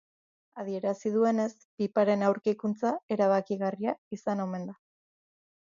Adierazi 0.61 1.11
duenez, 1.15 1.51
piparen 1.83 2.25
aurkikuntza 2.31 2.95
erabakigarria 3.19 3.97
izan 4.21 4.45
omen 4.49 4.69
da. 4.73 4.79